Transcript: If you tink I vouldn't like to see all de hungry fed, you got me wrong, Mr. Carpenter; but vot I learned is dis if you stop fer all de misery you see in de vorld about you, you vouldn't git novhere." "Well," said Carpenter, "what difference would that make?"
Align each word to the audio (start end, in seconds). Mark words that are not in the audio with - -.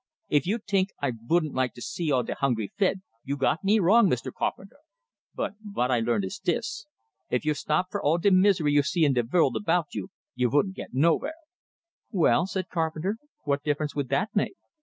If 0.29 0.47
you 0.47 0.57
tink 0.57 0.87
I 0.99 1.11
vouldn't 1.15 1.53
like 1.53 1.75
to 1.75 1.81
see 1.83 2.11
all 2.11 2.23
de 2.23 2.33
hungry 2.33 2.73
fed, 2.75 3.03
you 3.23 3.37
got 3.37 3.63
me 3.63 3.77
wrong, 3.77 4.09
Mr. 4.09 4.33
Carpenter; 4.33 4.77
but 5.35 5.53
vot 5.61 5.91
I 5.91 5.99
learned 5.99 6.25
is 6.25 6.39
dis 6.39 6.87
if 7.29 7.45
you 7.45 7.53
stop 7.53 7.91
fer 7.91 8.01
all 8.01 8.17
de 8.17 8.31
misery 8.31 8.73
you 8.73 8.81
see 8.81 9.05
in 9.05 9.13
de 9.13 9.21
vorld 9.21 9.55
about 9.55 9.93
you, 9.93 10.07
you 10.33 10.49
vouldn't 10.49 10.73
git 10.75 10.91
novhere." 10.95 11.33
"Well," 12.09 12.47
said 12.47 12.67
Carpenter, 12.69 13.17
"what 13.43 13.61
difference 13.61 13.93
would 13.93 14.09
that 14.09 14.29
make?" 14.33 14.55